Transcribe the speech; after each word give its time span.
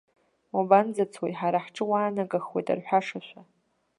Уабанӡацои, 0.55 1.33
ҳара 1.39 1.59
ҳҿы 1.65 1.83
уаанагахуеит 1.89 2.67
рҳәашашәа. 2.77 3.41